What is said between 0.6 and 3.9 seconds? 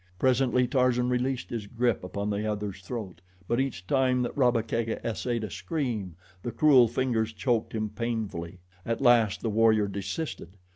Tarzan released his grip upon the other's throat; but each